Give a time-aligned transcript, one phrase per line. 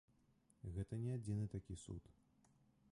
[0.77, 2.03] Гэта не адзіны такі суд.